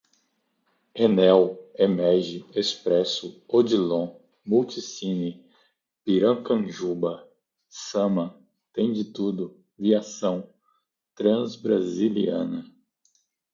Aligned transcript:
Enel, 1.03 1.41
Emege, 1.85 2.37
Expresso, 2.59 3.27
Odilon, 3.57 4.07
Multicine, 4.49 5.31
Piracanjuba, 6.03 7.13
Sama, 7.69 8.25
Tend 8.73 8.97
Tudo, 9.13 9.55
Viação 9.77 10.49
Transbrasiliana 11.15 12.65